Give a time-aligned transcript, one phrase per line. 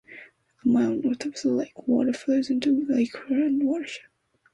[0.65, 4.07] A mile north of the lake, water flows into the Lake Huron watershed.